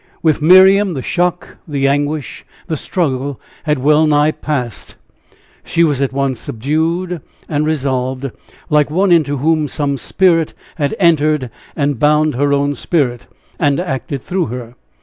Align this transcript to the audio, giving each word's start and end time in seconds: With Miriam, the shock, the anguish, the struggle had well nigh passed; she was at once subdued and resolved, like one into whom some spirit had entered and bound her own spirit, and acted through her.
With 0.23 0.41
Miriam, 0.41 0.95
the 0.95 1.03
shock, 1.03 1.57
the 1.67 1.87
anguish, 1.87 2.43
the 2.65 2.75
struggle 2.75 3.39
had 3.65 3.77
well 3.77 4.07
nigh 4.07 4.31
passed; 4.31 4.95
she 5.63 5.83
was 5.83 6.01
at 6.01 6.11
once 6.11 6.39
subdued 6.39 7.21
and 7.47 7.67
resolved, 7.67 8.31
like 8.71 8.89
one 8.89 9.11
into 9.11 9.37
whom 9.37 9.67
some 9.67 9.97
spirit 9.97 10.55
had 10.77 10.95
entered 10.97 11.51
and 11.75 11.99
bound 11.99 12.33
her 12.33 12.51
own 12.51 12.73
spirit, 12.73 13.27
and 13.59 13.79
acted 13.79 14.23
through 14.23 14.47
her. 14.47 14.73